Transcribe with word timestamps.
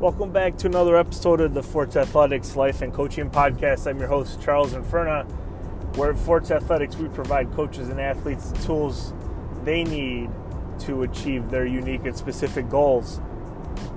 Welcome 0.00 0.32
back 0.32 0.56
to 0.56 0.66
another 0.66 0.96
episode 0.96 1.42
of 1.42 1.52
the 1.52 1.62
Forts 1.62 1.94
Athletics 1.94 2.56
Life 2.56 2.80
and 2.80 2.90
Coaching 2.90 3.28
Podcast. 3.28 3.86
I'm 3.86 3.98
your 3.98 4.08
host, 4.08 4.40
Charles 4.40 4.72
Infurna. 4.72 5.30
Where 5.98 6.12
at 6.12 6.18
Forts 6.18 6.50
Athletics, 6.50 6.96
we 6.96 7.08
provide 7.08 7.52
coaches 7.52 7.90
and 7.90 8.00
athletes 8.00 8.50
the 8.50 8.58
tools 8.60 9.12
they 9.62 9.84
need 9.84 10.30
to 10.86 11.02
achieve 11.02 11.50
their 11.50 11.66
unique 11.66 12.06
and 12.06 12.16
specific 12.16 12.70
goals. 12.70 13.20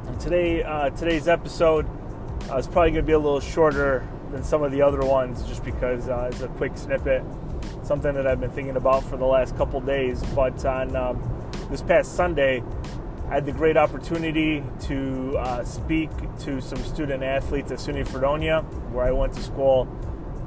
And 0.07 0.19
today, 0.19 0.61
uh, 0.61 0.89
today's 0.89 1.29
episode 1.29 1.87
uh, 2.51 2.57
is 2.57 2.67
probably 2.67 2.91
going 2.91 3.05
to 3.05 3.07
be 3.07 3.13
a 3.13 3.17
little 3.17 3.39
shorter 3.39 4.05
than 4.31 4.43
some 4.43 4.61
of 4.61 4.73
the 4.73 4.81
other 4.81 5.05
ones, 5.05 5.41
just 5.43 5.63
because 5.63 6.09
uh, 6.09 6.29
it's 6.29 6.41
a 6.41 6.49
quick 6.49 6.75
snippet, 6.75 7.23
something 7.83 8.13
that 8.13 8.27
I've 8.27 8.41
been 8.41 8.51
thinking 8.51 8.75
about 8.75 9.05
for 9.05 9.15
the 9.15 9.25
last 9.25 9.55
couple 9.55 9.79
days. 9.79 10.21
But 10.35 10.65
on 10.65 10.97
um, 10.97 11.51
this 11.69 11.81
past 11.81 12.17
Sunday, 12.17 12.61
I 13.29 13.35
had 13.35 13.45
the 13.45 13.51
great 13.51 13.77
opportunity 13.77 14.63
to 14.81 15.37
uh, 15.37 15.63
speak 15.63 16.09
to 16.41 16.61
some 16.61 16.83
student 16.83 17.23
athletes 17.23 17.71
at 17.71 17.79
SUNY 17.79 18.07
Fredonia, 18.07 18.61
where 18.91 19.05
I 19.05 19.11
went 19.11 19.33
to 19.33 19.41
school 19.41 19.87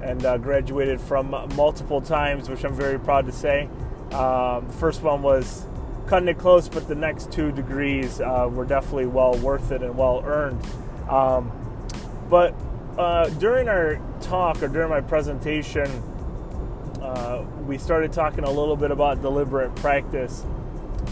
and 0.02 0.24
uh, 0.24 0.36
graduated 0.38 1.00
from 1.00 1.30
multiple 1.56 2.00
times, 2.00 2.48
which 2.48 2.64
I'm 2.64 2.74
very 2.74 2.98
proud 2.98 3.26
to 3.26 3.32
say. 3.32 3.68
Um, 4.12 4.68
first 4.70 5.02
one 5.02 5.22
was 5.22 5.66
cutting 6.06 6.28
it 6.28 6.38
close, 6.38 6.68
but 6.68 6.86
the 6.86 6.94
next 6.94 7.32
two 7.32 7.50
degrees 7.50 8.20
uh, 8.20 8.48
were 8.50 8.64
definitely 8.64 9.06
well 9.06 9.34
worth 9.38 9.72
it 9.72 9.82
and 9.82 9.96
well 9.96 10.22
earned. 10.24 10.62
Um, 11.08 11.50
but 12.28 12.54
uh, 12.98 13.28
during 13.30 13.68
our 13.68 14.00
talk 14.20 14.62
or 14.62 14.68
during 14.68 14.90
my 14.90 15.00
presentation, 15.00 15.86
uh, 17.00 17.44
we 17.66 17.78
started 17.78 18.12
talking 18.12 18.44
a 18.44 18.50
little 18.50 18.76
bit 18.76 18.90
about 18.90 19.22
deliberate 19.22 19.74
practice 19.76 20.44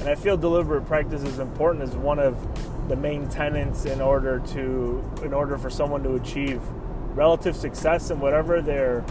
and 0.01 0.09
I 0.09 0.15
feel 0.15 0.37
deliberate 0.37 0.87
practice 0.87 1.23
is 1.23 1.38
important 1.38 1.82
as 1.82 1.95
one 1.96 2.18
of 2.18 2.37
the 2.88 2.96
main 2.96 3.29
tenets 3.29 3.87
in 3.87 4.01
order 4.01 4.41
to 4.49 5.02
in 5.23 5.32
order 5.32 5.57
for 5.57 5.71
someone 5.71 6.02
to 6.02 6.15
achieve 6.15 6.60
relative 7.15 7.57
success 7.57 8.10
in 8.10 8.21
whatever 8.21 8.60
they're 8.60 9.04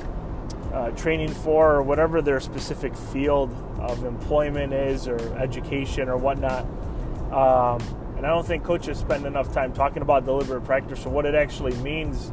uh, 0.74 0.92
training 0.92 1.30
for 1.30 1.76
or 1.76 1.84
whatever 1.84 2.22
their 2.22 2.40
specific 2.40 2.96
field 2.96 3.52
of 3.80 4.04
employment 4.04 4.74
is 4.74 5.08
or 5.08 5.18
education 5.38 6.10
or 6.10 6.18
whatnot. 6.18 6.66
Um, 7.32 7.82
and 8.18 8.26
I 8.26 8.30
don't 8.30 8.46
think 8.46 8.64
coaches 8.64 8.98
spend 8.98 9.26
enough 9.26 9.54
time 9.54 9.74
talking 9.74 10.02
about 10.02 10.26
deliberate 10.26 10.64
practice 10.64 11.06
or 11.06 11.10
what 11.10 11.26
it 11.26 11.36
actually 11.36 11.76
means 11.78 12.32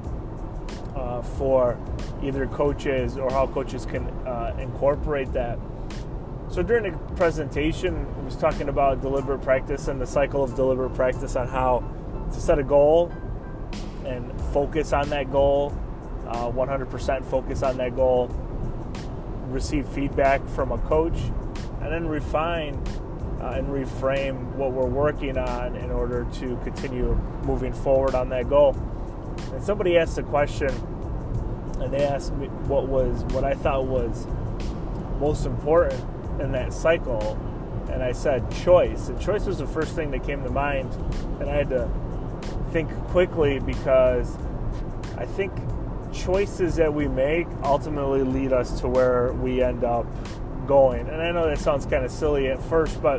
uh, 0.95 1.23
for 1.23 1.79
either 2.23 2.47
coaches 2.49 3.17
or 3.17 3.31
how 3.31 3.47
coaches 3.47 3.87
can 3.87 4.05
uh, 4.27 4.55
incorporate 4.59 5.33
that 5.33 5.59
so 6.51 6.65
during 6.65 6.91
the 6.91 6.99
presentation, 7.15 8.09
I 8.19 8.25
was 8.25 8.35
talking 8.35 8.69
about 8.69 9.01
deliberate 9.01 9.41
practice 9.41 9.87
and 9.87 10.01
the 10.01 10.07
cycle 10.07 10.43
of 10.43 10.57
deliberate 10.57 10.95
practice 10.95 11.37
on 11.37 11.47
how 11.47 11.85
to 12.33 12.41
set 12.41 12.59
a 12.59 12.65
goal 12.65 13.13
and 14.05 14.39
focus 14.53 14.93
on 14.93 15.11
that 15.11 15.31
goal, 15.31 15.73
uh, 16.27 16.51
100% 16.51 17.25
focus 17.25 17.63
on 17.63 17.77
that 17.77 17.95
goal, 17.95 18.27
receive 19.47 19.87
feedback 19.91 20.45
from 20.49 20.73
a 20.73 20.79
coach, 20.79 21.19
and 21.83 21.93
then 21.93 22.09
refine 22.09 22.75
uh, 23.41 23.55
and 23.57 23.69
reframe 23.69 24.53
what 24.55 24.73
we're 24.73 24.85
working 24.87 25.39
on 25.39 25.77
in 25.77 25.93
order 25.93 26.27
to 26.33 26.57
continue 26.65 27.15
moving 27.45 27.73
forward 27.73 28.17
on 28.17 28.29
that 28.29 28.49
goal. 28.49 28.75
And 29.53 29.63
somebody 29.63 29.97
asked 29.97 30.19
a 30.19 30.25
question, 30.25 30.71
and 31.81 31.93
they 31.93 32.03
asked 32.03 32.35
me 32.35 32.49
what 32.67 32.89
was 32.89 33.23
what 33.33 33.45
I 33.45 33.55
thought 33.55 33.87
was 33.87 34.27
most 35.21 35.47
important 35.47 36.05
in 36.41 36.53
that 36.53 36.73
cycle 36.73 37.39
and 37.91 38.03
I 38.03 38.13
said 38.13 38.51
choice. 38.51 39.09
And 39.09 39.21
choice 39.21 39.47
was 39.47 39.59
the 39.59 39.67
first 39.67 39.95
thing 39.95 40.11
that 40.13 40.25
came 40.25 40.43
to 40.45 40.51
mind. 40.51 40.93
And 41.41 41.51
I 41.51 41.55
had 41.55 41.71
to 41.71 41.91
think 42.73 42.91
quickly 43.09 43.59
because 43.59 44.37
I 45.17 45.27
think 45.27 45.53
choices 46.13 46.77
that 46.77 46.93
we 46.93 47.09
make 47.09 47.47
ultimately 47.63 48.23
lead 48.23 48.53
us 48.53 48.81
to 48.81 48.89
where 48.89 49.33
we 49.33 49.63
end 49.63 49.85
up 49.85 50.07
going. 50.67 51.09
And 51.09 51.21
I 51.21 51.31
know 51.33 51.49
that 51.49 51.59
sounds 51.59 51.87
kind 51.87 52.05
of 52.05 52.11
silly 52.11 52.49
at 52.49 52.63
first, 52.63 53.03
but 53.03 53.19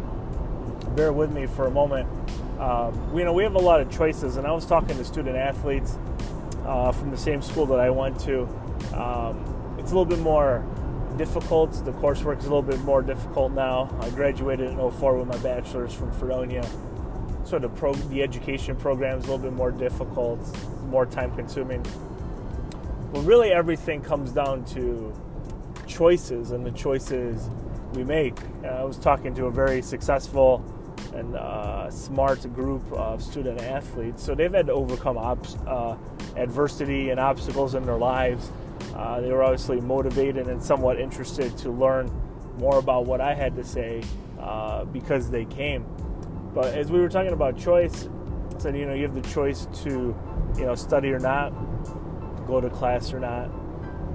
bear 0.96 1.14
with 1.14 1.32
me 1.32 1.46
for 1.46 1.68
a 1.68 1.72
moment. 1.72 2.10
Um, 2.60 3.18
you 3.18 3.24
know, 3.24 3.34
we 3.34 3.44
have 3.44 3.56
a 3.56 3.60
lot 3.60 3.82
of 3.82 3.90
choices, 3.90 4.38
and 4.38 4.46
I 4.46 4.52
was 4.52 4.66
talking 4.66 4.98
to 4.98 5.06
student 5.06 5.36
athletes 5.36 5.98
uh, 6.66 6.92
from 6.92 7.12
the 7.12 7.18
same 7.18 7.42
school 7.42 7.66
that 7.68 7.80
I 7.80 7.90
went 7.90 8.20
to. 8.22 8.44
Um, 8.94 9.76
it's 9.80 9.92
a 9.92 9.96
little 9.96 10.06
bit 10.06 10.20
more 10.20 10.64
difficult. 11.26 11.72
The 11.86 11.92
coursework 11.92 12.40
is 12.40 12.46
a 12.46 12.50
little 12.50 12.64
bit 12.64 12.80
more 12.80 13.04
difficult 13.04 13.52
now. 13.52 13.96
I 14.02 14.10
graduated 14.10 14.72
in 14.72 14.92
04 14.92 15.20
with 15.20 15.28
my 15.28 15.38
bachelor's 15.38 15.94
from 15.94 16.12
Fredonia. 16.14 16.68
So 17.44 17.60
the 17.60 17.70
pro, 17.70 17.94
the 17.94 18.24
education 18.24 18.76
program 18.76 19.20
is 19.20 19.26
a 19.26 19.28
little 19.28 19.44
bit 19.44 19.54
more 19.54 19.72
difficult, 19.72 20.40
more 20.88 21.06
time 21.06 21.36
consuming. 21.36 21.86
But 23.14 23.22
really, 23.22 23.52
everything 23.52 24.02
comes 24.02 24.32
down 24.32 24.66
to 24.74 25.14
choices 25.86 26.50
and 26.52 26.66
the 26.66 26.72
choices 26.72 27.52
we 27.94 28.04
make. 28.04 28.40
I 28.66 28.84
was 28.84 28.98
talking 28.98 29.36
to 29.36 29.46
a 29.46 29.52
very 29.52 29.84
successful 29.84 30.66
and 31.14 31.36
uh, 31.36 31.92
smart 31.92 32.52
group 32.56 32.92
of 32.94 33.22
student 33.22 33.62
athletes. 33.62 34.24
So 34.24 34.34
they've 34.34 34.52
had 34.52 34.66
to 34.68 34.74
overcome 34.74 35.20
uh, 35.20 35.98
adversity 36.36 37.12
and 37.12 37.20
obstacles 37.20 37.76
in 37.76 37.86
their 37.86 38.00
lives 38.00 38.50
uh, 38.96 39.22
they 39.22 39.32
were 39.32 39.44
obviously 39.44 39.80
motivated 39.80 40.48
and 40.48 40.62
somewhat 40.62 41.00
interested 41.00 41.58
to 41.60 41.72
learn 41.72 42.12
more 42.58 42.80
about 42.80 43.06
what 43.06 43.22
I 43.22 43.34
had 43.34 43.56
to 43.56 43.64
say 43.64 44.04
uh, 44.40 44.86
because 44.86 45.30
they 45.30 45.46
came. 45.46 45.86
But 46.54 46.74
as 46.74 46.92
we 46.92 47.00
were 47.00 47.10
talking 47.10 47.34
about 47.34 47.58
choice, 47.58 48.08
I 48.56 48.60
said, 48.60 48.78
you 48.78 48.86
know, 48.86 48.94
you 48.94 49.04
have 49.04 49.16
the 49.16 49.28
choice 49.30 49.68
to, 49.84 50.16
you 50.58 50.66
know, 50.66 50.76
study 50.76 51.12
or 51.12 51.20
not, 51.20 51.52
go 52.46 52.60
to 52.60 52.70
class 52.70 53.14
or 53.14 53.20
not, 53.20 53.50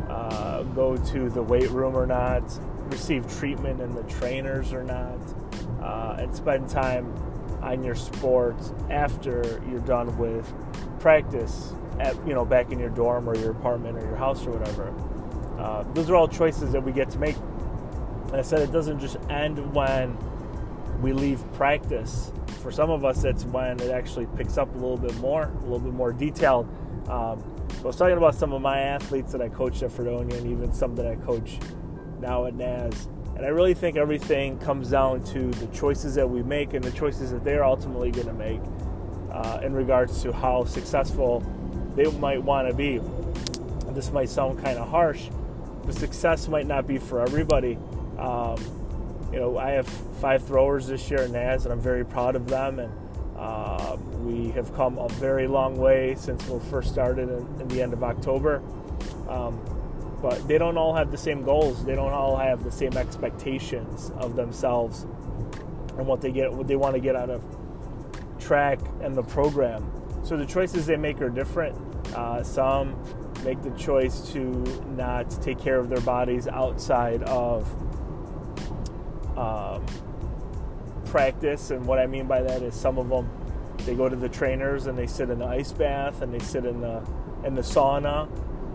uh, 0.09 0.63
go 0.63 0.97
to 0.97 1.31
the 1.31 1.43
weight 1.43 1.71
room 1.71 1.97
or 1.97 2.07
not, 2.07 2.43
receive 2.91 3.27
treatment 3.39 3.81
in 3.81 3.95
the 3.95 4.03
trainers 4.05 4.73
or 4.73 4.85
not, 4.85 5.19
uh, 5.83 6.17
and 6.21 6.35
spend 6.35 6.69
time 6.69 7.13
on 7.63 7.83
your 7.83 7.95
sport 7.95 8.57
after 8.91 9.63
you're 9.69 9.81
done 9.81 10.17
with 10.19 10.53
practice 11.01 11.73
at 12.01 12.15
you 12.27 12.35
know 12.35 12.45
back 12.45 12.71
in 12.73 12.79
your 12.79 12.91
dorm 12.91 13.29
or 13.29 13.37
your 13.37 13.51
apartment 13.51 13.97
or 13.99 14.03
your 14.03 14.17
house 14.17 14.47
or 14.47 14.51
whatever. 14.51 14.93
Uh, 15.59 15.83
those 15.95 16.11
are 16.11 16.17
all 16.17 16.29
choices 16.29 16.73
that 16.73 16.83
we 16.83 16.93
get 16.93 17.11
to 17.11 17.19
make. 17.19 17.37
And 18.27 18.37
I 18.37 18.43
said 18.43 18.61
it 18.61 18.73
doesn't 18.73 19.01
just 19.01 19.17
end 19.31 19.75
when 19.75 20.17
we 21.01 21.13
leave 21.13 21.41
practice. 21.55 22.33
For 22.63 22.71
some 22.71 22.91
of 22.91 23.05
us, 23.05 23.25
it's 23.25 23.45
when 23.45 23.81
it 23.81 23.91
actually 23.91 24.27
picks 24.37 24.59
up 24.59 24.69
a 24.75 24.79
little 24.79 24.97
bit 24.97 25.15
more, 25.17 25.45
a 25.45 25.63
little 25.63 25.79
bit 25.79 25.93
more 25.93 26.13
detailed. 26.13 26.69
Um, 27.09 27.43
I 27.79 27.83
was 27.83 27.97
talking 27.97 28.17
about 28.17 28.35
some 28.35 28.53
of 28.53 28.61
my 28.61 28.81
athletes 28.81 29.33
that 29.33 29.41
I 29.41 29.49
coached 29.49 29.83
at 29.83 29.93
Fredonia 29.93 30.37
and 30.37 30.47
even 30.51 30.73
some 30.73 30.97
that 30.97 31.07
I 31.07 31.17
coach 31.17 31.59
now 32.21 32.47
at 32.47 32.55
NAS. 32.55 33.09
And 33.37 33.45
I 33.45 33.49
really 33.49 33.75
think 33.75 33.97
everything 33.97 34.59
comes 34.59 34.91
down 34.91 35.23
to 35.25 35.51
the 35.51 35.67
choices 35.69 36.15
that 36.15 36.29
we 36.29 36.43
make 36.43 36.73
and 36.75 36.83
the 36.83 36.91
choices 36.91 37.31
that 37.33 37.45
they're 37.45 37.65
ultimately 37.65 38.11
going 38.11 38.27
to 38.27 38.33
make 38.33 38.61
uh, 39.31 39.61
in 39.63 39.75
regards 39.75 40.23
to 40.23 40.33
how 40.33 40.65
successful 40.65 41.45
they 41.97 42.11
might 42.19 42.43
want 42.43 42.69
to 42.69 42.75
be. 42.75 43.01
This 43.93 44.13
might 44.13 44.29
sound 44.29 44.63
kind 44.63 44.79
of 44.79 44.89
harsh, 44.89 45.29
but 45.85 45.95
success 45.95 46.49
might 46.49 46.67
not 46.67 46.87
be 46.87 46.99
for 46.99 47.21
everybody. 47.21 47.79
Um, 48.19 48.59
you 49.33 49.41
know, 49.41 49.59
I 49.59 49.71
have 49.71 49.89
five 50.21 50.45
throwers 50.45 50.87
this 50.87 51.11
year 51.11 51.23
in 51.23 51.33
NAS, 51.33 51.65
and 51.65 51.73
I'm 51.73 51.81
very 51.81 52.05
proud 52.05 52.37
of 52.37 52.47
them. 52.47 52.79
And 52.79 52.93
uh, 53.37 53.97
we 54.21 54.51
have 54.51 54.75
come 54.75 54.99
a 54.99 55.09
very 55.09 55.47
long 55.47 55.77
way 55.77 56.15
since 56.17 56.47
we 56.49 56.61
first 56.71 56.93
started 56.93 57.29
in, 57.29 57.61
in 57.61 57.69
the 57.69 57.83
end 57.83 57.93
of 57.93 58.05
October. 58.05 58.63
Um, 59.29 59.61
but 60.23 60.47
they 60.49 60.59
don't 60.59 60.79
all 60.79 60.95
have 60.95 61.11
the 61.11 61.19
same 61.19 61.43
goals. 61.43 61.85
They 61.85 61.95
don't 61.95 62.13
all 62.13 62.37
have 62.37 62.65
the 62.65 62.73
same 62.73 62.97
expectations 62.97 64.11
of 64.17 64.37
themselves 64.37 65.03
and 65.99 66.07
what 66.07 66.21
they 66.21 66.33
get, 66.33 66.53
what 66.53 66.67
they 66.67 66.77
want 66.77 66.95
to 66.95 67.01
get 67.01 67.17
out 67.17 67.31
of 67.31 67.43
track 68.39 68.79
and 69.03 69.15
the 69.15 69.23
program. 69.23 69.96
So 70.27 70.37
the 70.37 70.45
choices 70.45 70.87
they 70.87 70.97
make 70.97 71.23
are 71.23 71.29
different. 71.29 71.77
Uh, 72.13 72.43
some 72.43 73.01
make 73.45 73.63
the 73.63 73.71
choice 73.71 74.33
to 74.33 74.41
not 74.97 75.31
take 75.41 75.57
care 75.57 75.79
of 75.79 75.89
their 75.89 76.01
bodies 76.01 76.49
outside 76.49 77.23
of 77.23 77.65
um, 79.39 79.87
practice, 81.05 81.71
and 81.71 81.87
what 81.87 82.01
I 82.01 82.07
mean 82.09 82.27
by 82.27 82.43
that 82.43 82.63
is 82.63 82.75
some 82.75 82.99
of 82.99 83.09
them 83.09 83.31
they 83.85 83.95
go 83.95 84.09
to 84.09 84.17
the 84.17 84.29
trainers 84.29 84.87
and 84.87 84.99
they 84.99 85.07
sit 85.07 85.31
in 85.31 85.39
the 85.39 85.47
ice 85.47 85.71
bath 85.71 86.23
and 86.23 86.35
they 86.35 86.41
sit 86.41 86.67
in 86.67 86.81
the 86.81 87.07
in 87.45 87.55
the 87.55 87.63
sauna. 87.63 88.27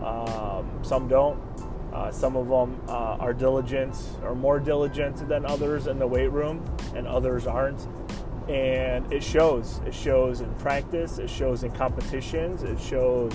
Um, 0.02 0.82
some 0.82 1.06
don't. 1.06 1.38
Uh, 1.92 2.10
some 2.10 2.34
of 2.34 2.48
them 2.48 2.80
uh, 2.88 3.18
are 3.20 3.34
diligent 3.34 3.94
or 4.22 4.34
more 4.34 4.58
diligent 4.58 5.28
than 5.28 5.44
others 5.44 5.86
in 5.86 5.98
the 5.98 6.06
weight 6.06 6.32
room, 6.32 6.64
and 6.96 7.06
others 7.06 7.46
aren't 7.46 7.86
and 8.48 9.10
it 9.12 9.22
shows. 9.22 9.80
It 9.86 9.94
shows 9.94 10.40
in 10.40 10.52
practice, 10.56 11.18
it 11.18 11.30
shows 11.30 11.62
in 11.62 11.70
competitions, 11.72 12.62
it 12.62 12.80
shows 12.80 13.32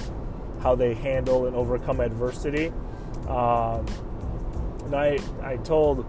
how 0.61 0.75
they 0.75 0.93
handle 0.93 1.45
and 1.45 1.55
overcome 1.55 1.99
adversity. 1.99 2.71
Um, 3.27 3.85
and 4.85 4.95
I, 4.95 5.19
I 5.41 5.57
told 5.57 6.05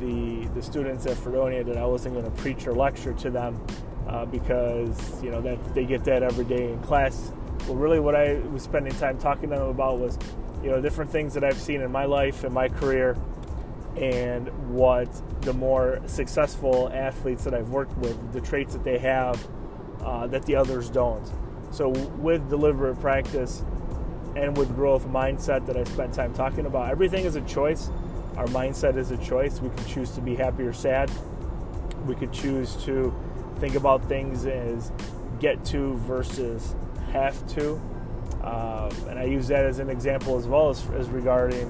the, 0.00 0.46
the 0.54 0.62
students 0.62 1.06
at 1.06 1.16
Fredonia 1.16 1.64
that 1.64 1.76
I 1.76 1.86
wasn't 1.86 2.14
going 2.14 2.24
to 2.24 2.42
preach 2.42 2.66
or 2.66 2.74
lecture 2.74 3.12
to 3.14 3.30
them 3.30 3.64
uh, 4.08 4.24
because 4.24 5.22
you 5.22 5.30
know 5.30 5.40
that 5.40 5.74
they 5.74 5.84
get 5.84 6.04
that 6.04 6.22
every 6.22 6.44
day 6.44 6.72
in 6.72 6.80
class. 6.82 7.32
Well, 7.66 7.76
really, 7.76 8.00
what 8.00 8.14
I 8.14 8.34
was 8.52 8.62
spending 8.62 8.94
time 8.94 9.18
talking 9.18 9.50
to 9.50 9.56
them 9.56 9.68
about 9.68 9.98
was, 9.98 10.18
you 10.62 10.70
know, 10.70 10.80
different 10.80 11.10
things 11.10 11.34
that 11.34 11.42
I've 11.44 11.58
seen 11.58 11.80
in 11.80 11.90
my 11.90 12.04
life 12.04 12.44
and 12.44 12.54
my 12.54 12.68
career, 12.68 13.16
and 13.96 14.48
what 14.68 15.08
the 15.42 15.52
more 15.52 16.00
successful 16.06 16.90
athletes 16.92 17.44
that 17.44 17.54
I've 17.54 17.70
worked 17.70 17.96
with, 17.98 18.32
the 18.32 18.40
traits 18.40 18.74
that 18.74 18.84
they 18.84 18.98
have 18.98 19.46
uh, 20.04 20.26
that 20.28 20.44
the 20.44 20.54
others 20.54 20.90
don't. 20.90 21.28
So, 21.70 21.88
with 21.88 22.48
deliberate 22.48 23.00
practice 23.00 23.64
and 24.36 24.56
with 24.56 24.74
growth 24.74 25.06
mindset 25.08 25.66
that 25.66 25.76
I 25.76 25.84
spent 25.84 26.14
time 26.14 26.32
talking 26.34 26.66
about, 26.66 26.90
everything 26.90 27.24
is 27.24 27.36
a 27.36 27.40
choice. 27.42 27.90
Our 28.36 28.46
mindset 28.46 28.96
is 28.96 29.10
a 29.10 29.16
choice. 29.16 29.60
We 29.60 29.70
can 29.70 29.84
choose 29.86 30.10
to 30.12 30.20
be 30.20 30.36
happy 30.36 30.62
or 30.62 30.72
sad. 30.72 31.10
We 32.06 32.14
could 32.14 32.32
choose 32.32 32.76
to 32.84 33.14
think 33.58 33.74
about 33.74 34.06
things 34.06 34.44
as 34.44 34.92
get 35.40 35.64
to 35.66 35.96
versus 35.98 36.76
have 37.12 37.46
to. 37.54 37.80
Um, 38.42 38.90
and 39.08 39.18
I 39.18 39.24
use 39.24 39.48
that 39.48 39.64
as 39.64 39.78
an 39.78 39.90
example 39.90 40.38
as 40.38 40.46
well 40.46 40.68
as, 40.70 40.86
as 40.90 41.08
regarding 41.08 41.68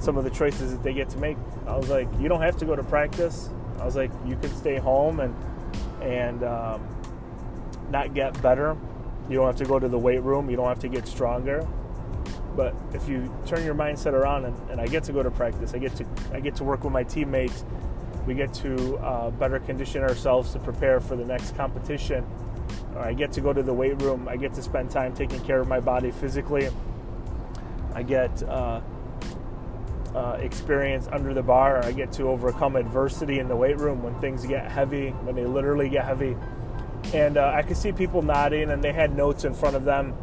some 0.00 0.16
of 0.16 0.24
the 0.24 0.30
choices 0.30 0.72
that 0.72 0.82
they 0.82 0.92
get 0.92 1.08
to 1.10 1.18
make. 1.18 1.36
I 1.66 1.76
was 1.76 1.88
like, 1.88 2.08
you 2.20 2.28
don't 2.28 2.42
have 2.42 2.56
to 2.58 2.64
go 2.64 2.76
to 2.76 2.82
practice. 2.82 3.50
I 3.80 3.84
was 3.84 3.96
like, 3.96 4.10
you 4.26 4.36
can 4.36 4.54
stay 4.56 4.76
home 4.76 5.20
and 5.20 5.34
and 6.02 6.44
um, 6.44 6.86
not 7.90 8.14
get 8.14 8.40
better. 8.42 8.76
You 9.28 9.36
don't 9.36 9.46
have 9.46 9.56
to 9.56 9.64
go 9.64 9.78
to 9.78 9.88
the 9.88 9.98
weight 9.98 10.22
room. 10.22 10.48
You 10.50 10.56
don't 10.56 10.68
have 10.68 10.80
to 10.80 10.88
get 10.88 11.06
stronger. 11.06 11.66
But 12.54 12.74
if 12.94 13.08
you 13.08 13.34
turn 13.44 13.64
your 13.64 13.74
mindset 13.74 14.12
around 14.12 14.46
and, 14.46 14.70
and 14.70 14.80
I 14.80 14.86
get 14.86 15.04
to 15.04 15.12
go 15.12 15.22
to 15.22 15.30
practice, 15.30 15.74
I 15.74 15.78
get 15.78 15.94
to 15.96 16.06
I 16.32 16.40
get 16.40 16.54
to 16.56 16.64
work 16.64 16.84
with 16.84 16.92
my 16.92 17.02
teammates 17.02 17.64
we 18.26 18.34
get 18.34 18.52
to 18.54 18.96
uh, 18.98 19.30
better 19.30 19.60
condition 19.60 20.02
ourselves 20.02 20.52
to 20.52 20.58
prepare 20.58 21.00
for 21.00 21.16
the 21.16 21.24
next 21.24 21.56
competition. 21.56 22.26
I 22.96 23.12
get 23.12 23.32
to 23.32 23.40
go 23.40 23.52
to 23.52 23.62
the 23.62 23.72
weight 23.72 24.02
room. 24.02 24.26
I 24.28 24.36
get 24.36 24.52
to 24.54 24.62
spend 24.62 24.90
time 24.90 25.14
taking 25.14 25.40
care 25.40 25.60
of 25.60 25.68
my 25.68 25.80
body 25.80 26.10
physically. 26.10 26.68
I 27.94 28.02
get 28.02 28.42
uh, 28.42 28.80
uh, 30.16 30.38
experience 30.40 31.08
under 31.12 31.34
the 31.34 31.42
bar. 31.42 31.84
I 31.84 31.92
get 31.92 32.10
to 32.12 32.24
overcome 32.24 32.76
adversity 32.76 33.38
in 33.38 33.48
the 33.48 33.56
weight 33.56 33.78
room 33.78 34.02
when 34.02 34.18
things 34.20 34.46
get 34.46 34.70
heavy, 34.70 35.10
when 35.10 35.36
they 35.36 35.44
literally 35.44 35.88
get 35.88 36.04
heavy. 36.04 36.36
And 37.14 37.36
uh, 37.36 37.52
I 37.54 37.62
could 37.62 37.76
see 37.76 37.92
people 37.92 38.22
nodding, 38.22 38.70
and 38.70 38.82
they 38.82 38.92
had 38.92 39.14
notes 39.14 39.44
in 39.44 39.54
front 39.54 39.76
of 39.76 39.84
them, 39.84 40.14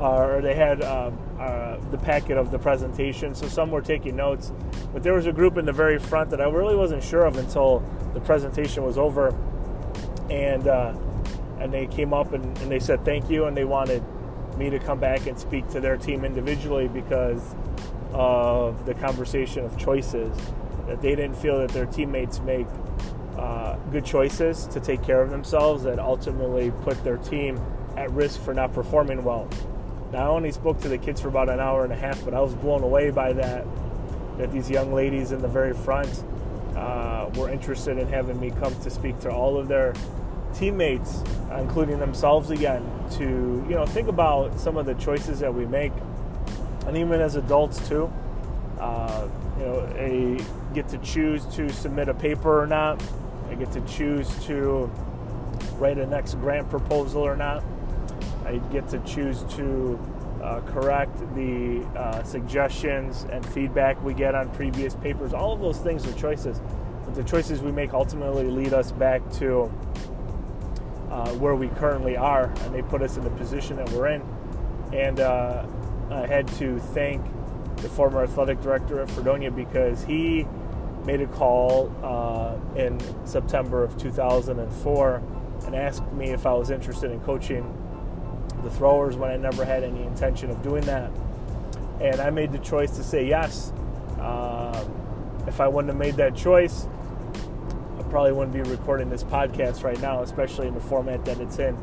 or 0.00 0.40
they 0.42 0.54
had 0.54 0.82
uh, 0.82 1.10
uh, 1.38 1.78
the 1.90 1.98
packet 1.98 2.36
of 2.36 2.50
the 2.50 2.58
presentation. 2.58 3.34
So 3.34 3.46
some 3.46 3.70
were 3.70 3.82
taking 3.82 4.16
notes 4.16 4.52
but 4.92 5.02
there 5.02 5.14
was 5.14 5.26
a 5.26 5.32
group 5.32 5.56
in 5.56 5.64
the 5.64 5.72
very 5.72 5.98
front 5.98 6.30
that 6.30 6.40
I 6.40 6.48
really 6.48 6.76
wasn't 6.76 7.02
sure 7.02 7.24
of 7.24 7.36
until 7.38 7.80
the 8.12 8.20
presentation 8.20 8.84
was 8.84 8.98
over, 8.98 9.28
and 10.30 10.68
uh, 10.68 10.94
and 11.58 11.72
they 11.72 11.86
came 11.86 12.12
up 12.12 12.32
and, 12.32 12.44
and 12.58 12.70
they 12.70 12.78
said 12.80 13.04
thank 13.04 13.30
you, 13.30 13.46
and 13.46 13.56
they 13.56 13.64
wanted 13.64 14.04
me 14.58 14.68
to 14.68 14.78
come 14.78 15.00
back 15.00 15.26
and 15.26 15.38
speak 15.38 15.66
to 15.70 15.80
their 15.80 15.96
team 15.96 16.24
individually 16.24 16.88
because 16.88 17.54
of 18.12 18.84
the 18.86 18.94
conversation 18.94 19.64
of 19.64 19.76
choices 19.78 20.36
that 20.86 21.00
they 21.00 21.14
didn't 21.14 21.36
feel 21.36 21.58
that 21.58 21.70
their 21.70 21.86
teammates 21.86 22.40
make 22.40 22.66
uh, 23.36 23.76
good 23.90 24.04
choices 24.04 24.66
to 24.66 24.80
take 24.80 25.02
care 25.02 25.22
of 25.22 25.30
themselves 25.30 25.84
that 25.84 25.98
ultimately 25.98 26.70
put 26.82 27.02
their 27.04 27.16
team 27.16 27.60
at 27.96 28.10
risk 28.10 28.40
for 28.42 28.54
not 28.54 28.72
performing 28.72 29.24
well. 29.24 29.48
Now, 30.12 30.26
I 30.26 30.28
only 30.28 30.52
spoke 30.52 30.80
to 30.80 30.88
the 30.88 30.98
kids 30.98 31.20
for 31.20 31.28
about 31.28 31.48
an 31.48 31.58
hour 31.58 31.84
and 31.84 31.92
a 31.92 31.96
half, 31.96 32.22
but 32.24 32.34
I 32.34 32.40
was 32.40 32.54
blown 32.54 32.82
away 32.82 33.10
by 33.10 33.32
that 33.32 33.64
that 34.38 34.52
these 34.52 34.70
young 34.70 34.92
ladies 34.92 35.32
in 35.32 35.40
the 35.40 35.48
very 35.48 35.74
front 35.74 36.24
uh, 36.76 37.30
were 37.36 37.48
interested 37.48 37.98
in 37.98 38.08
having 38.08 38.40
me 38.40 38.50
come 38.50 38.74
to 38.80 38.90
speak 38.90 39.18
to 39.20 39.30
all 39.30 39.58
of 39.58 39.68
their 39.68 39.94
teammates, 40.54 41.22
including 41.56 41.98
themselves 41.98 42.50
again, 42.50 42.82
to 43.12 43.64
you 43.68 43.74
know 43.74 43.86
think 43.86 44.08
about 44.08 44.58
some 44.58 44.76
of 44.76 44.86
the 44.86 44.94
choices 44.94 45.40
that 45.40 45.54
we 45.54 45.66
make, 45.66 45.92
and 46.86 46.96
even 46.96 47.20
as 47.20 47.36
adults 47.36 47.86
too. 47.88 48.12
Uh, 48.80 49.28
you 49.58 49.64
know, 49.64 49.80
I 49.96 50.72
get 50.74 50.88
to 50.88 50.98
choose 50.98 51.44
to 51.54 51.68
submit 51.68 52.08
a 52.08 52.14
paper 52.14 52.60
or 52.60 52.66
not. 52.66 53.02
I 53.48 53.54
get 53.54 53.70
to 53.72 53.80
choose 53.82 54.28
to 54.46 54.90
write 55.76 55.98
a 55.98 56.06
next 56.06 56.34
grant 56.34 56.68
proposal 56.70 57.22
or 57.22 57.36
not. 57.36 57.62
I 58.44 58.56
get 58.72 58.88
to 58.88 58.98
choose 59.00 59.44
to 59.54 59.98
uh, 60.42 60.60
correct 60.62 61.16
the 61.34 61.82
uh, 61.96 62.22
suggestions 62.24 63.24
and 63.30 63.44
feedback 63.46 64.02
we 64.02 64.14
get 64.14 64.34
on 64.34 64.50
previous 64.50 64.96
papers. 64.96 65.32
All 65.32 65.52
of 65.52 65.60
those 65.60 65.78
things 65.78 66.06
are 66.06 66.12
choices, 66.14 66.60
but 67.04 67.14
the 67.14 67.22
choices 67.22 67.60
we 67.60 67.70
make 67.70 67.92
ultimately 67.94 68.44
lead 68.44 68.72
us 68.72 68.90
back 68.90 69.22
to 69.34 69.70
uh, 71.10 71.30
where 71.34 71.54
we 71.54 71.68
currently 71.68 72.16
are, 72.16 72.46
and 72.46 72.74
they 72.74 72.82
put 72.82 73.02
us 73.02 73.16
in 73.16 73.24
the 73.24 73.30
position 73.30 73.76
that 73.76 73.88
we're 73.90 74.08
in. 74.08 74.22
And 74.92 75.20
uh, 75.20 75.66
I 76.12 76.26
had 76.26 76.46
to 76.58 76.78
thank 76.78 77.24
the 77.76 77.88
former 77.88 78.22
athletic 78.22 78.60
director 78.60 79.00
at 79.00 79.10
Fredonia 79.10 79.50
because 79.50 80.04
he 80.04 80.46
made 81.04 81.20
a 81.20 81.26
call 81.26 81.92
uh, 82.02 82.78
in 82.78 83.00
September 83.26 83.82
of 83.82 83.96
2004 83.96 85.22
and 85.66 85.74
asked 85.74 86.04
me 86.12 86.30
if 86.30 86.46
I 86.46 86.52
was 86.52 86.70
interested 86.70 87.10
in 87.10 87.20
coaching 87.20 87.78
the 88.62 88.70
throwers 88.70 89.16
when 89.16 89.30
I 89.30 89.36
never 89.36 89.64
had 89.64 89.82
any 89.82 90.02
intention 90.02 90.50
of 90.50 90.62
doing 90.62 90.84
that. 90.84 91.10
And 92.00 92.20
I 92.20 92.30
made 92.30 92.52
the 92.52 92.58
choice 92.58 92.96
to 92.96 93.02
say 93.02 93.26
yes. 93.26 93.72
Uh, 94.18 94.84
if 95.46 95.60
I 95.60 95.66
wouldn't 95.66 95.92
have 95.92 95.98
made 95.98 96.16
that 96.16 96.36
choice, 96.36 96.86
I 97.98 98.02
probably 98.04 98.32
wouldn't 98.32 98.54
be 98.54 98.62
recording 98.62 99.10
this 99.10 99.24
podcast 99.24 99.82
right 99.82 100.00
now, 100.00 100.22
especially 100.22 100.68
in 100.68 100.74
the 100.74 100.80
format 100.80 101.24
that 101.24 101.40
it's 101.40 101.58
in 101.58 101.76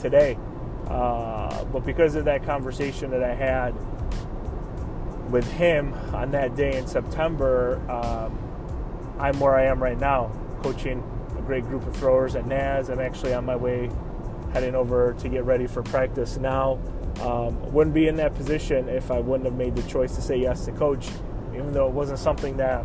today. 0.00 0.36
Uh, 0.86 1.64
but 1.64 1.84
because 1.84 2.14
of 2.14 2.24
that 2.26 2.44
conversation 2.44 3.10
that 3.10 3.22
I 3.22 3.34
had 3.34 3.74
with 5.30 5.50
him 5.52 5.92
on 6.14 6.30
that 6.32 6.54
day 6.54 6.76
in 6.76 6.86
September, 6.86 7.80
um, 7.90 8.38
I'm 9.18 9.40
where 9.40 9.56
I 9.56 9.64
am 9.64 9.82
right 9.82 9.98
now, 9.98 10.30
coaching 10.62 11.02
a 11.36 11.42
great 11.42 11.64
group 11.64 11.86
of 11.86 11.96
throwers 11.96 12.36
at 12.36 12.46
NAS. 12.46 12.88
I'm 12.88 13.00
actually 13.00 13.34
on 13.34 13.44
my 13.44 13.56
way 13.56 13.90
heading 14.52 14.74
over 14.74 15.14
to 15.14 15.28
get 15.28 15.44
ready 15.44 15.66
for 15.66 15.82
practice 15.82 16.36
now. 16.36 16.78
Um, 17.20 17.72
wouldn't 17.72 17.94
be 17.94 18.08
in 18.08 18.16
that 18.16 18.34
position 18.34 18.88
if 18.88 19.10
I 19.10 19.18
wouldn't 19.18 19.46
have 19.46 19.56
made 19.56 19.74
the 19.74 19.82
choice 19.88 20.14
to 20.16 20.22
say 20.22 20.36
yes 20.36 20.66
to 20.66 20.72
coach, 20.72 21.08
even 21.52 21.72
though 21.72 21.86
it 21.88 21.92
wasn't 21.92 22.18
something 22.18 22.56
that 22.58 22.84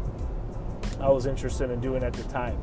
I 1.00 1.10
was 1.10 1.26
interested 1.26 1.70
in 1.70 1.82
doing 1.82 2.04
at 2.04 2.14
the 2.14 2.24
time. 2.24 2.58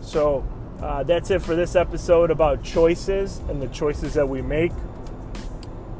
So 0.00 0.46
uh, 0.82 1.02
that's 1.02 1.30
it 1.30 1.42
for 1.42 1.54
this 1.54 1.76
episode 1.76 2.30
about 2.30 2.62
choices 2.62 3.38
and 3.48 3.60
the 3.60 3.68
choices 3.68 4.14
that 4.14 4.28
we 4.28 4.42
make. 4.42 4.72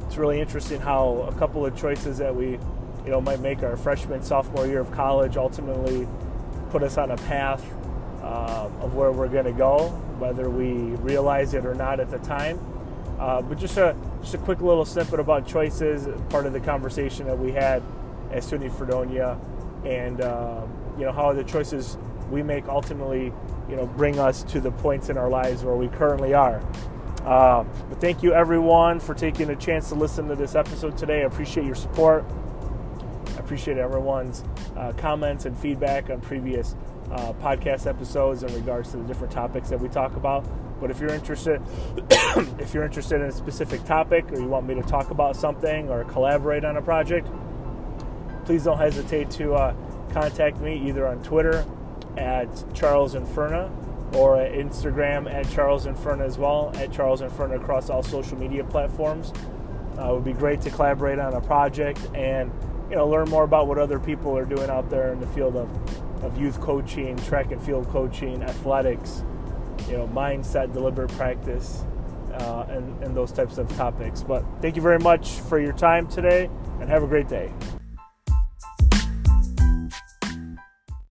It's 0.06 0.16
really 0.16 0.40
interesting 0.40 0.80
how 0.80 1.28
a 1.28 1.34
couple 1.34 1.64
of 1.64 1.76
choices 1.76 2.18
that 2.18 2.34
we, 2.34 2.52
you 3.04 3.10
know, 3.10 3.20
might 3.20 3.40
make 3.40 3.62
our 3.62 3.76
freshman 3.76 4.22
sophomore 4.22 4.66
year 4.66 4.80
of 4.80 4.90
college 4.92 5.36
ultimately 5.36 6.08
put 6.70 6.82
us 6.82 6.98
on 6.98 7.10
a 7.10 7.16
path 7.16 7.64
uh, 8.22 8.68
of 8.80 8.94
where 8.94 9.12
we're 9.12 9.28
going 9.28 9.44
to 9.44 9.52
go 9.52 10.00
whether 10.20 10.50
we 10.50 10.74
realize 10.96 11.54
it 11.54 11.64
or 11.64 11.74
not 11.74 11.98
at 11.98 12.10
the 12.10 12.18
time. 12.18 12.60
Uh, 13.18 13.42
but 13.42 13.58
just 13.58 13.76
a 13.76 13.96
just 14.20 14.34
a 14.34 14.38
quick 14.38 14.60
little 14.60 14.84
snippet 14.84 15.18
about 15.18 15.46
choices, 15.46 16.06
part 16.28 16.46
of 16.46 16.52
the 16.52 16.60
conversation 16.60 17.26
that 17.26 17.38
we 17.38 17.52
had 17.52 17.82
at 18.30 18.42
SUNY 18.42 18.70
Fredonia, 18.76 19.38
and 19.84 20.20
uh, 20.20 20.62
you 20.98 21.04
know 21.04 21.12
how 21.12 21.32
the 21.32 21.44
choices 21.44 21.96
we 22.30 22.42
make 22.42 22.66
ultimately 22.68 23.32
you 23.68 23.76
know 23.76 23.86
bring 23.86 24.18
us 24.18 24.42
to 24.44 24.60
the 24.60 24.70
points 24.70 25.08
in 25.08 25.18
our 25.18 25.28
lives 25.28 25.64
where 25.64 25.76
we 25.76 25.88
currently 25.88 26.34
are. 26.34 26.62
Uh, 27.24 27.64
but 27.88 28.00
thank 28.00 28.22
you 28.22 28.32
everyone 28.32 28.98
for 28.98 29.14
taking 29.14 29.50
a 29.50 29.56
chance 29.56 29.88
to 29.90 29.94
listen 29.94 30.28
to 30.28 30.34
this 30.34 30.54
episode 30.54 30.96
today. 30.96 31.20
I 31.20 31.24
appreciate 31.24 31.66
your 31.66 31.74
support. 31.74 32.24
I 33.28 33.38
appreciate 33.38 33.76
everyone's 33.76 34.42
uh, 34.76 34.92
comments 34.96 35.44
and 35.44 35.56
feedback 35.58 36.08
on 36.08 36.20
previous 36.20 36.76
uh, 37.10 37.32
podcast 37.34 37.86
episodes 37.86 38.42
in 38.42 38.54
regards 38.54 38.90
to 38.92 38.96
the 38.96 39.04
different 39.04 39.32
topics 39.32 39.68
that 39.68 39.80
we 39.80 39.88
talk 39.88 40.16
about. 40.16 40.46
But 40.80 40.90
if 40.90 40.98
you're 40.98 41.12
interested, 41.12 41.60
if 42.58 42.72
you're 42.72 42.84
interested 42.84 43.20
in 43.20 43.28
a 43.28 43.32
specific 43.32 43.84
topic, 43.84 44.32
or 44.32 44.40
you 44.40 44.46
want 44.46 44.66
me 44.66 44.74
to 44.74 44.82
talk 44.82 45.10
about 45.10 45.36
something 45.36 45.90
or 45.90 46.04
collaborate 46.04 46.64
on 46.64 46.78
a 46.78 46.82
project, 46.82 47.28
please 48.46 48.64
don't 48.64 48.78
hesitate 48.78 49.30
to 49.32 49.54
uh, 49.54 49.74
contact 50.12 50.58
me 50.60 50.88
either 50.88 51.06
on 51.06 51.22
Twitter 51.22 51.66
at 52.16 52.48
Charles 52.74 53.14
Infurna 53.14 53.70
or 54.14 54.40
at 54.40 54.52
Instagram 54.52 55.32
at 55.32 55.48
Charles 55.50 55.86
Infurna 55.86 56.22
as 56.22 56.36
well, 56.38 56.72
at 56.76 56.92
Charles 56.92 57.20
Infurna 57.20 57.56
across 57.56 57.90
all 57.90 58.02
social 58.02 58.36
media 58.36 58.64
platforms. 58.64 59.32
Uh, 59.98 60.10
it 60.10 60.14
would 60.14 60.24
be 60.24 60.32
great 60.32 60.60
to 60.62 60.70
collaborate 60.70 61.18
on 61.18 61.34
a 61.34 61.40
project 61.40 62.00
and 62.14 62.50
you 62.88 62.96
know 62.96 63.06
learn 63.06 63.28
more 63.28 63.44
about 63.44 63.66
what 63.66 63.78
other 63.78 63.98
people 63.98 64.36
are 64.36 64.44
doing 64.44 64.70
out 64.70 64.90
there 64.90 65.12
in 65.12 65.20
the 65.20 65.26
field 65.28 65.56
of 65.56 65.68
of 66.24 66.38
youth 66.38 66.60
coaching, 66.60 67.16
track 67.16 67.50
and 67.50 67.62
field 67.62 67.88
coaching, 67.88 68.42
athletics, 68.42 69.24
you 69.88 69.96
know, 69.96 70.06
mindset, 70.08 70.72
deliberate 70.72 71.10
practice, 71.12 71.84
uh, 72.34 72.66
and, 72.68 73.02
and 73.02 73.16
those 73.16 73.32
types 73.32 73.58
of 73.58 73.68
topics. 73.76 74.22
But 74.22 74.44
thank 74.60 74.76
you 74.76 74.82
very 74.82 74.98
much 74.98 75.40
for 75.40 75.58
your 75.58 75.72
time 75.72 76.06
today, 76.06 76.50
and 76.80 76.88
have 76.88 77.02
a 77.02 77.06
great 77.06 77.28
day. 77.28 77.52